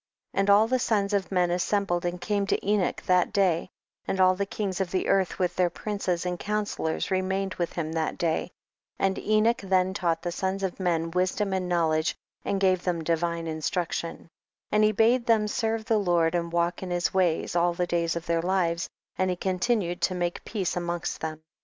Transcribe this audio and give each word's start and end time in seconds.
31. 0.33 0.41
And 0.41 0.49
all 0.49 0.67
the 0.67 0.79
sons 0.79 1.13
of 1.13 1.31
men 1.31 1.51
as 1.51 1.61
sembled 1.63 2.05
and 2.05 2.19
came 2.19 2.47
to 2.47 2.67
Enoch 2.67 3.03
that 3.03 3.31
day; 3.31 3.69
and 4.07 4.19
all 4.19 4.33
the 4.33 4.47
kings 4.47 4.81
of 4.81 4.89
the 4.89 5.07
earth 5.07 5.33
witli 5.33 5.53
their 5.53 5.69
princes 5.69 6.25
and 6.25 6.39
counsellors 6.39 7.11
remained 7.11 7.53
with 7.53 7.73
him 7.73 7.91
that 7.91 8.17
day; 8.17 8.49
and 8.97 9.19
Enoch 9.19 9.61
then 9.61 9.93
taught 9.93 10.23
the 10.23 10.31
sons 10.31 10.63
of 10.63 10.79
men 10.79 11.11
wisdom 11.11 11.53
and 11.53 11.69
knowledge, 11.69 12.15
and 12.43 12.59
^ave 12.63 12.79
tliem 12.81 13.03
divine 13.03 13.45
instruction; 13.45 14.27
and 14.71 14.83
he 14.83 14.91
bade 14.91 15.27
them 15.27 15.47
serve 15.47 15.85
the 15.85 15.99
Lord 15.99 16.33
and 16.33 16.51
walk 16.51 16.81
in 16.81 16.89
his 16.89 17.13
ways 17.13 17.55
all 17.55 17.75
the 17.75 17.85
days 17.85 18.15
of 18.15 18.25
their 18.25 18.41
lives, 18.41 18.89
and 19.19 19.29
he 19.29 19.35
continued 19.35 20.01
to 20.01 20.15
make 20.15 20.43
peace 20.43 20.75
amongst 20.75 21.21
them. 21.21 21.43